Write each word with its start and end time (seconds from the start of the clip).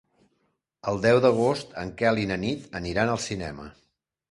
El 0.91 0.97
deu 1.03 1.21
d'agost 1.25 1.77
en 1.83 1.93
Quel 2.01 2.23
i 2.23 2.25
na 2.33 2.39
Nit 2.47 2.67
aniran 2.83 3.15
al 3.15 3.23
cinema. 3.29 3.71